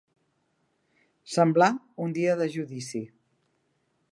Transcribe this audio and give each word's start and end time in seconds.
Semblar 1.33 1.69
un 2.07 2.15
dia 2.19 2.35
de 2.43 2.49
judici. 2.57 3.03